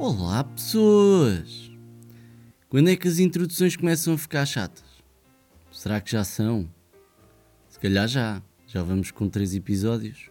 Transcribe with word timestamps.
Olá, 0.00 0.44
pessoas! 0.44 1.72
Quando 2.68 2.88
é 2.88 2.94
que 2.94 3.08
as 3.08 3.18
introduções 3.18 3.74
começam 3.74 4.14
a 4.14 4.18
ficar 4.18 4.46
chatas? 4.46 4.84
Será 5.72 6.00
que 6.00 6.12
já 6.12 6.22
são? 6.22 6.70
Se 7.68 7.80
calhar 7.80 8.06
já. 8.06 8.40
Já 8.68 8.80
vamos 8.84 9.10
com 9.10 9.28
três 9.28 9.56
episódios. 9.56 10.30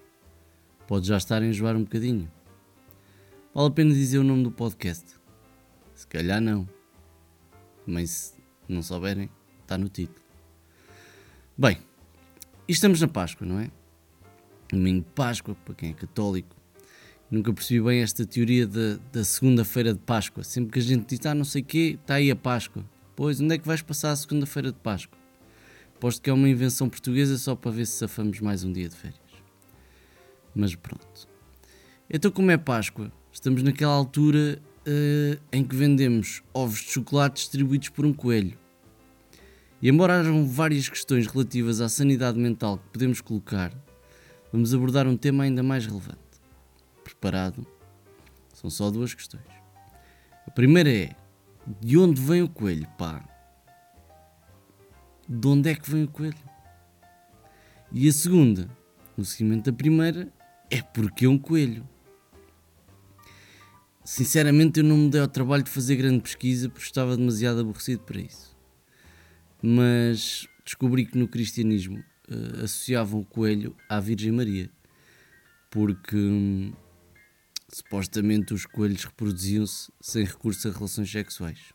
Pode 0.87 1.05
já 1.05 1.17
estar 1.17 1.41
a 1.41 1.45
enjoar 1.45 1.75
um 1.75 1.83
bocadinho. 1.83 2.31
Vale 3.53 3.67
a 3.67 3.71
pena 3.71 3.93
dizer 3.93 4.19
o 4.19 4.23
nome 4.23 4.43
do 4.43 4.51
podcast? 4.51 5.05
Se 5.93 6.07
calhar 6.07 6.39
não. 6.39 6.65
Mas 7.85 8.09
se 8.09 8.35
não 8.69 8.81
souberem, 8.81 9.29
está 9.63 9.77
no 9.77 9.89
título. 9.89 10.25
Bem, 11.57 11.77
estamos 12.69 13.01
na 13.01 13.07
Páscoa, 13.09 13.45
não 13.45 13.59
é? 13.59 13.69
Domingo 14.69 15.03
de 15.03 15.11
Páscoa, 15.11 15.55
para 15.65 15.75
quem 15.75 15.89
é 15.89 15.93
católico. 15.93 16.55
Nunca 17.29 17.51
percebi 17.51 17.81
bem 17.81 18.01
esta 18.01 18.25
teoria 18.25 18.65
da, 18.65 18.97
da 19.11 19.23
segunda-feira 19.23 19.93
de 19.93 19.99
Páscoa. 19.99 20.43
Sempre 20.45 20.71
que 20.71 20.79
a 20.79 20.81
gente 20.81 21.13
diz, 21.13 21.25
ah, 21.25 21.35
não 21.35 21.43
sei 21.43 21.61
o 21.61 21.65
quê, 21.65 21.97
está 22.01 22.15
aí 22.15 22.31
a 22.31 22.35
Páscoa. 22.35 22.85
Pois, 23.17 23.41
onde 23.41 23.53
é 23.53 23.57
que 23.57 23.67
vais 23.67 23.81
passar 23.81 24.11
a 24.11 24.15
segunda-feira 24.15 24.71
de 24.71 24.77
Páscoa? 24.79 25.19
Posto 25.99 26.21
que 26.21 26.29
é 26.29 26.33
uma 26.33 26.47
invenção 26.47 26.87
portuguesa 26.87 27.37
só 27.37 27.53
para 27.53 27.71
ver 27.71 27.85
se 27.85 27.93
safamos 27.93 28.39
mais 28.39 28.63
um 28.63 28.71
dia 28.71 28.87
de 28.87 28.95
férias. 28.95 29.19
Mas 30.55 30.73
pronto. 30.73 31.27
Então, 32.09 32.31
como 32.31 32.49
é 32.49 32.57
Páscoa, 32.57 33.11
estamos 33.29 33.61
naquela 33.61 33.91
altura 33.91 34.61
uh, 34.87 35.41
em 35.51 35.65
que 35.65 35.75
vendemos 35.75 36.41
ovos 36.53 36.79
de 36.79 36.91
chocolate 36.91 37.41
distribuídos 37.41 37.89
por 37.89 38.05
um 38.05 38.13
coelho. 38.13 38.57
E 39.81 39.89
embora 39.89 40.21
hajam 40.21 40.47
várias 40.47 40.87
questões 40.87 41.27
relativas 41.27 41.81
à 41.81 41.89
sanidade 41.89 42.39
mental 42.39 42.77
que 42.77 42.89
podemos 42.93 43.19
colocar, 43.19 43.73
vamos 44.49 44.73
abordar 44.73 45.05
um 45.07 45.17
tema 45.17 45.43
ainda 45.43 45.61
mais 45.61 45.85
relevante 45.85 46.26
preparado, 47.19 47.65
são 48.53 48.69
só 48.69 48.89
duas 48.89 49.13
questões. 49.13 49.43
A 50.45 50.51
primeira 50.51 50.89
é: 50.89 51.15
de 51.81 51.97
onde 51.97 52.21
vem 52.21 52.41
o 52.41 52.49
coelho? 52.49 52.87
Pá, 52.97 53.23
de 55.27 55.47
onde 55.47 55.69
é 55.69 55.75
que 55.75 55.89
vem 55.89 56.03
o 56.03 56.07
coelho? 56.07 56.37
E 57.91 58.07
a 58.07 58.11
segunda, 58.11 58.69
no 59.15 59.25
seguimento 59.25 59.71
da 59.71 59.77
primeira, 59.77 60.31
é 60.69 60.81
porque 60.81 61.25
é 61.25 61.29
um 61.29 61.37
coelho. 61.37 61.87
Sinceramente, 64.03 64.79
eu 64.79 64.85
não 64.85 64.97
me 64.97 65.09
dei 65.09 65.19
ao 65.19 65.27
trabalho 65.27 65.63
de 65.63 65.69
fazer 65.69 65.97
grande 65.97 66.21
pesquisa 66.21 66.69
porque 66.69 66.85
estava 66.85 67.17
demasiado 67.17 67.59
aborrecido 67.59 68.03
para 68.03 68.21
isso. 68.21 68.55
Mas 69.61 70.47
descobri 70.63 71.05
que 71.05 71.17
no 71.17 71.27
cristianismo 71.27 71.99
uh, 72.29 72.63
associavam 72.63 73.21
o 73.21 73.25
coelho 73.25 73.75
à 73.89 73.99
Virgem 73.99 74.31
Maria, 74.31 74.69
porque 75.69 76.15
hum, 76.15 76.71
Supostamente 77.69 78.53
os 78.53 78.65
coelhos 78.65 79.03
reproduziam-se 79.03 79.91
sem 79.99 80.23
recurso 80.23 80.69
a 80.69 80.71
relações 80.71 81.11
sexuais, 81.11 81.73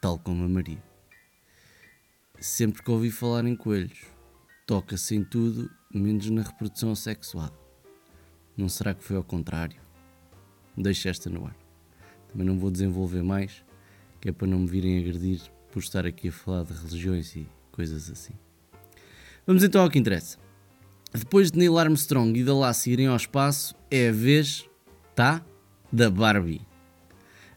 tal 0.00 0.18
como 0.18 0.44
a 0.44 0.48
Maria. 0.48 0.82
Sempre 2.40 2.82
que 2.82 2.90
ouvi 2.90 3.08
falar 3.08 3.44
em 3.44 3.54
coelhos, 3.54 4.00
toca-se 4.66 5.14
em 5.14 5.22
tudo 5.22 5.70
menos 5.94 6.28
na 6.30 6.42
reprodução 6.42 6.90
assexuada. 6.90 7.54
Não 8.56 8.68
será 8.68 8.92
que 8.92 9.04
foi 9.04 9.16
ao 9.16 9.22
contrário? 9.22 9.80
Deixe 10.76 11.08
esta 11.08 11.30
no 11.30 11.46
ar. 11.46 11.56
Também 12.28 12.46
não 12.46 12.58
vou 12.58 12.70
desenvolver 12.70 13.22
mais, 13.22 13.64
que 14.20 14.28
é 14.28 14.32
para 14.32 14.48
não 14.48 14.60
me 14.60 14.66
virem 14.66 14.98
agredir 14.98 15.40
por 15.70 15.78
estar 15.78 16.04
aqui 16.04 16.28
a 16.28 16.32
falar 16.32 16.64
de 16.64 16.72
religiões 16.72 17.36
e 17.36 17.46
coisas 17.70 18.10
assim. 18.10 18.34
Vamos 19.46 19.62
então 19.62 19.82
ao 19.82 19.90
que 19.90 19.98
interessa. 19.98 20.36
Depois 21.12 21.50
de 21.50 21.58
Neil 21.58 21.78
Armstrong 21.78 22.38
e 22.38 22.44
da 22.44 22.54
Lassie 22.54 22.92
irem 22.92 23.06
ao 23.06 23.16
espaço, 23.16 23.74
é 23.90 24.08
a 24.08 24.12
vez 24.12 24.69
tá? 25.20 25.44
Da 25.92 26.08
Barbie. 26.08 26.62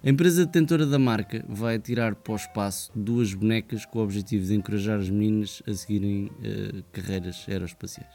A 0.04 0.10
empresa 0.10 0.46
detentora 0.46 0.86
da 0.86 1.00
marca 1.00 1.46
vai 1.48 1.80
tirar 1.80 2.14
para 2.14 2.34
o 2.34 2.36
espaço 2.36 2.92
duas 2.94 3.34
bonecas 3.34 3.86
com 3.86 4.00
o 4.00 4.04
objetivo 4.04 4.46
de 4.46 4.56
encorajar 4.56 5.00
as 5.00 5.10
meninas 5.10 5.64
a 5.66 5.74
seguirem 5.74 6.26
uh, 6.26 6.84
carreiras 6.92 7.46
aeroespaciais. 7.48 8.14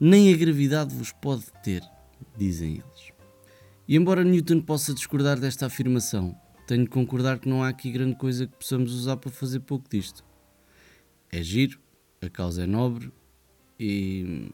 Nem 0.00 0.34
a 0.34 0.36
gravidade 0.36 0.92
vos 0.96 1.12
pode 1.12 1.44
ter, 1.62 1.80
dizem 2.36 2.72
eles. 2.72 3.12
E 3.86 3.94
embora 3.94 4.24
Newton 4.24 4.62
possa 4.62 4.92
discordar 4.92 5.38
desta 5.38 5.66
afirmação, 5.66 6.36
tenho 6.66 6.82
de 6.82 6.90
concordar 6.90 7.38
que 7.38 7.48
não 7.48 7.62
há 7.62 7.68
aqui 7.68 7.92
grande 7.92 8.16
coisa 8.16 8.48
que 8.48 8.56
possamos 8.56 8.92
usar 8.92 9.16
para 9.16 9.30
fazer 9.30 9.60
pouco 9.60 9.88
disto. 9.88 10.24
É 11.30 11.40
giro, 11.40 11.78
a 12.20 12.28
causa 12.28 12.64
é 12.64 12.66
nobre 12.66 13.12
e. 13.78 14.50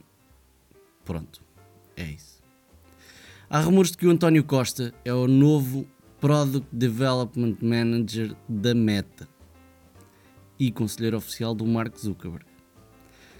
pronto, 1.02 1.42
é 1.96 2.04
isso. 2.10 2.31
Há 3.54 3.60
rumores 3.60 3.90
de 3.90 3.98
que 3.98 4.06
o 4.06 4.10
António 4.10 4.42
Costa 4.42 4.94
é 5.04 5.12
o 5.12 5.28
novo 5.28 5.86
Product 6.18 6.66
Development 6.72 7.58
Manager 7.60 8.34
da 8.48 8.74
Meta 8.74 9.28
e 10.58 10.72
conselheiro 10.72 11.18
oficial 11.18 11.54
do 11.54 11.66
Mark 11.66 11.94
Zuckerberg. 11.98 12.46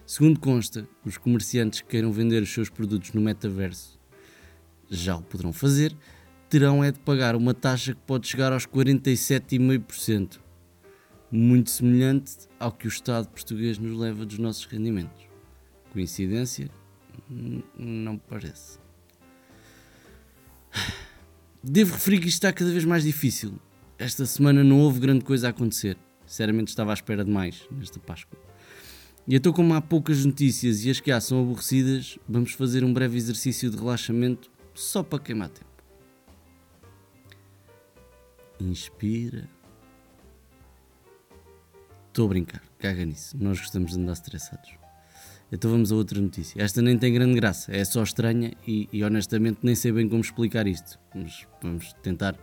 Segundo 0.04 0.38
consta, 0.38 0.86
os 1.02 1.16
comerciantes 1.16 1.80
que 1.80 1.88
queiram 1.88 2.12
vender 2.12 2.42
os 2.42 2.52
seus 2.52 2.68
produtos 2.68 3.14
no 3.14 3.22
metaverso 3.22 3.98
já 4.90 5.16
o 5.16 5.22
poderão 5.22 5.50
fazer, 5.50 5.96
terão 6.50 6.84
é 6.84 6.92
de 6.92 7.00
pagar 7.00 7.34
uma 7.34 7.54
taxa 7.54 7.94
que 7.94 8.00
pode 8.02 8.28
chegar 8.28 8.52
aos 8.52 8.66
47,5%, 8.66 10.40
muito 11.30 11.70
semelhante 11.70 12.36
ao 12.60 12.70
que 12.70 12.86
o 12.86 12.88
Estado 12.88 13.28
português 13.28 13.78
nos 13.78 13.98
leva 13.98 14.26
dos 14.26 14.36
nossos 14.36 14.66
rendimentos. 14.66 15.22
Coincidência? 15.90 16.68
Não 17.78 18.18
parece. 18.18 18.81
Devo 21.62 21.92
referir 21.92 22.18
que 22.18 22.26
isto 22.26 22.38
está 22.38 22.52
cada 22.52 22.72
vez 22.72 22.84
mais 22.84 23.04
difícil. 23.04 23.54
Esta 23.96 24.26
semana 24.26 24.64
não 24.64 24.80
houve 24.80 24.98
grande 24.98 25.24
coisa 25.24 25.46
a 25.46 25.50
acontecer. 25.50 25.96
Sinceramente 26.26 26.68
estava 26.68 26.90
à 26.90 26.94
espera 26.94 27.24
de 27.24 27.30
mais 27.30 27.66
nesta 27.70 28.00
Páscoa. 28.00 28.38
E 29.28 29.36
então, 29.36 29.52
como 29.52 29.72
há 29.74 29.80
poucas 29.80 30.24
notícias 30.24 30.84
e 30.84 30.90
as 30.90 30.98
que 30.98 31.12
há 31.12 31.20
são 31.20 31.40
aborrecidas, 31.40 32.18
vamos 32.28 32.52
fazer 32.52 32.82
um 32.82 32.92
breve 32.92 33.16
exercício 33.16 33.70
de 33.70 33.76
relaxamento 33.76 34.50
só 34.74 35.04
para 35.04 35.20
queimar 35.20 35.50
tempo. 35.50 35.70
Inspira. 38.58 39.48
Estou 42.08 42.26
a 42.26 42.28
brincar, 42.28 42.62
caga 42.78 43.04
nisso. 43.04 43.36
Nós 43.38 43.60
gostamos 43.60 43.92
de 43.92 44.00
andar 44.00 44.14
estressados. 44.14 44.81
Então 45.52 45.70
vamos 45.70 45.92
a 45.92 45.96
outra 45.96 46.18
notícia. 46.18 46.62
Esta 46.62 46.80
nem 46.80 46.96
tem 46.96 47.12
grande 47.12 47.34
graça, 47.34 47.70
é 47.76 47.84
só 47.84 48.02
estranha 48.02 48.54
e, 48.66 48.88
e, 48.90 49.04
honestamente 49.04 49.58
nem 49.62 49.74
sei 49.74 49.92
bem 49.92 50.08
como 50.08 50.22
explicar 50.22 50.66
isto. 50.66 50.98
Mas 51.14 51.46
vamos 51.62 51.92
tentar. 52.02 52.34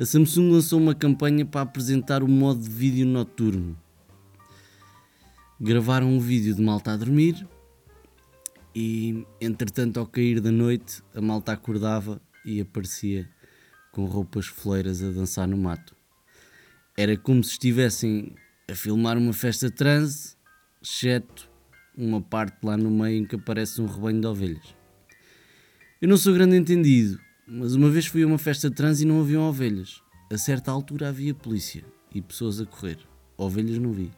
A 0.00 0.06
Samsung 0.06 0.50
lançou 0.50 0.80
uma 0.80 0.94
campanha 0.94 1.44
para 1.44 1.60
apresentar 1.60 2.22
o 2.22 2.28
modo 2.28 2.62
de 2.62 2.70
vídeo 2.70 3.06
noturno. 3.06 3.78
Gravaram 5.60 6.08
um 6.08 6.18
vídeo 6.18 6.54
de 6.54 6.62
malta 6.62 6.92
a 6.92 6.96
dormir 6.96 7.46
e, 8.74 9.26
entretanto, 9.38 10.00
ao 10.00 10.06
cair 10.06 10.40
da 10.40 10.50
noite, 10.50 11.02
a 11.14 11.20
malta 11.20 11.52
acordava 11.52 12.18
e 12.46 12.62
aparecia 12.62 13.28
com 13.92 14.06
roupas 14.06 14.46
foleiras 14.46 15.02
a 15.02 15.10
dançar 15.10 15.46
no 15.46 15.58
mato. 15.58 15.94
Era 16.96 17.14
como 17.14 17.44
se 17.44 17.52
estivessem 17.52 18.34
a 18.70 18.74
filmar 18.74 19.18
uma 19.18 19.34
festa 19.34 19.70
transe, 19.70 20.34
exceto 20.82 21.53
uma 21.96 22.20
parte 22.20 22.56
lá 22.62 22.76
no 22.76 22.90
meio 22.90 23.22
em 23.22 23.24
que 23.24 23.36
aparece 23.36 23.80
um 23.80 23.86
rebanho 23.86 24.20
de 24.20 24.26
ovelhas. 24.26 24.74
Eu 26.00 26.08
não 26.08 26.16
sou 26.16 26.34
grande 26.34 26.56
entendido, 26.56 27.18
mas 27.46 27.74
uma 27.74 27.88
vez 27.88 28.06
fui 28.06 28.22
a 28.22 28.26
uma 28.26 28.38
festa 28.38 28.68
de 28.68 28.76
trans 28.76 29.00
e 29.00 29.04
não 29.04 29.20
haviam 29.20 29.42
ovelhas. 29.42 30.02
A 30.32 30.36
certa 30.36 30.70
altura 30.70 31.08
havia 31.08 31.34
polícia 31.34 31.84
e 32.14 32.20
pessoas 32.20 32.60
a 32.60 32.66
correr. 32.66 32.98
Ovelhas 33.36 33.78
não 33.78 33.92
vi. 33.92 34.10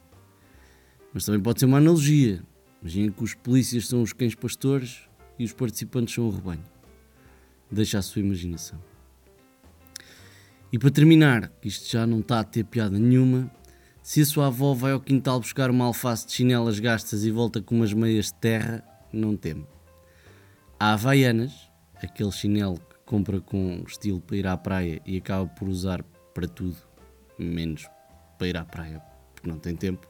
Mas 1.12 1.24
também 1.24 1.40
pode 1.40 1.60
ser 1.60 1.66
uma 1.66 1.78
analogia. 1.78 2.42
Imagina 2.80 3.12
que 3.12 3.22
os 3.22 3.34
polícias 3.34 3.86
são 3.88 4.02
os 4.02 4.12
cães 4.12 4.34
pastores 4.34 5.02
e 5.38 5.44
os 5.44 5.52
participantes 5.52 6.14
são 6.14 6.26
o 6.26 6.30
rebanho. 6.30 6.64
Deixa 7.70 7.98
a 7.98 8.02
sua 8.02 8.20
imaginação. 8.20 8.78
E 10.72 10.78
para 10.78 10.90
terminar, 10.90 11.48
que 11.60 11.68
isto 11.68 11.90
já 11.90 12.06
não 12.06 12.20
está 12.20 12.40
a 12.40 12.44
ter 12.44 12.64
piada 12.64 12.98
nenhuma, 12.98 13.50
se 14.06 14.20
a 14.20 14.24
sua 14.24 14.46
avó 14.46 14.72
vai 14.72 14.92
ao 14.92 15.00
quintal 15.00 15.40
buscar 15.40 15.68
uma 15.68 15.84
alface 15.84 16.28
de 16.28 16.32
chinelas 16.32 16.78
gastas 16.78 17.24
e 17.24 17.30
volta 17.32 17.60
com 17.60 17.74
umas 17.74 17.92
meias 17.92 18.26
de 18.26 18.34
terra, 18.34 18.84
não 19.12 19.36
teme. 19.36 19.66
Há 20.78 20.92
havaianas, 20.92 21.52
aquele 22.00 22.30
chinelo 22.30 22.78
que 22.78 22.94
compra 23.04 23.40
com 23.40 23.82
estilo 23.84 24.20
para 24.20 24.36
ir 24.36 24.46
à 24.46 24.56
praia 24.56 25.02
e 25.04 25.16
acaba 25.16 25.48
por 25.48 25.68
usar 25.68 26.04
para 26.32 26.46
tudo, 26.46 26.76
menos 27.36 27.88
para 28.38 28.46
ir 28.46 28.56
à 28.56 28.64
praia, 28.64 29.02
porque 29.34 29.50
não 29.50 29.58
tem 29.58 29.74
tempo. 29.74 30.06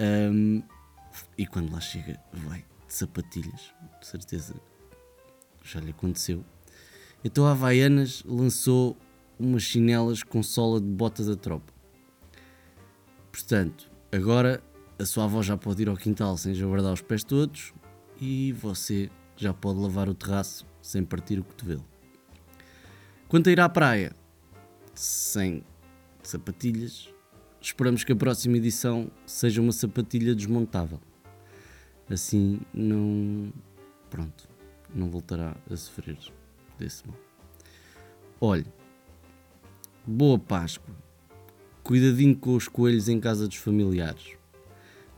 Um, 0.00 0.60
e 1.38 1.46
quando 1.46 1.72
lá 1.72 1.80
chega, 1.80 2.18
vai 2.32 2.64
de 2.88 2.92
sapatilhas, 2.92 3.72
de 4.00 4.06
certeza 4.08 4.52
já 5.62 5.78
lhe 5.78 5.90
aconteceu. 5.90 6.44
Então 7.22 7.46
a 7.46 7.52
Havaianas 7.52 8.24
lançou 8.26 8.96
umas 9.38 9.62
chinelas 9.62 10.24
com 10.24 10.42
sola 10.42 10.80
de 10.80 10.88
bota 10.88 11.22
da 11.22 11.36
tropa. 11.36 11.73
Portanto, 13.34 13.90
agora 14.12 14.62
a 14.96 15.04
sua 15.04 15.24
avó 15.24 15.42
já 15.42 15.56
pode 15.56 15.82
ir 15.82 15.88
ao 15.88 15.96
quintal 15.96 16.36
sem 16.36 16.54
jabardar 16.54 16.92
os 16.92 17.02
pés 17.02 17.24
todos 17.24 17.74
e 18.20 18.52
você 18.52 19.10
já 19.36 19.52
pode 19.52 19.80
lavar 19.80 20.08
o 20.08 20.14
terraço 20.14 20.64
sem 20.80 21.02
partir 21.02 21.40
o 21.40 21.42
cotovelo. 21.42 21.84
Quanto 23.26 23.48
a 23.48 23.52
ir 23.52 23.58
à 23.58 23.68
praia, 23.68 24.14
sem 24.94 25.64
sapatilhas, 26.22 27.12
esperamos 27.60 28.04
que 28.04 28.12
a 28.12 28.16
próxima 28.16 28.56
edição 28.56 29.10
seja 29.26 29.60
uma 29.60 29.72
sapatilha 29.72 30.32
desmontável. 30.32 31.00
Assim 32.08 32.60
não. 32.72 33.52
Pronto, 34.10 34.48
não 34.94 35.10
voltará 35.10 35.56
a 35.68 35.76
sofrer 35.76 36.16
desse 36.78 37.04
mal. 37.04 37.16
Olhe, 38.40 38.66
boa 40.06 40.38
Páscoa. 40.38 41.03
Cuidadinho 41.84 42.34
com 42.34 42.56
os 42.56 42.66
coelhos 42.66 43.10
em 43.10 43.20
casa 43.20 43.46
dos 43.46 43.58
familiares. 43.58 44.38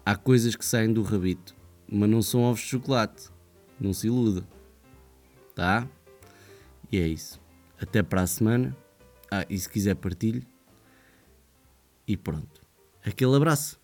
Há 0.05 0.17
coisas 0.17 0.57
que 0.57 0.65
saem 0.65 0.93
do 0.93 1.01
rabito, 1.01 1.55
mas 1.89 2.11
não 2.11 2.21
são 2.21 2.43
ovos 2.43 2.61
de 2.61 2.67
chocolate. 2.67 3.31
Não 3.79 3.93
se 3.93 4.09
iluda. 4.09 4.45
Tá? 5.55 5.89
E 6.91 6.99
é 6.99 7.07
isso. 7.07 7.41
Até 7.81 8.03
para 8.03 8.23
a 8.23 8.27
semana. 8.27 8.77
Ah, 9.31 9.47
e 9.49 9.57
se 9.57 9.69
quiser 9.69 9.95
partilhe. 9.95 10.45
E 12.05 12.17
pronto. 12.17 12.61
Aquele 13.05 13.37
abraço. 13.37 13.79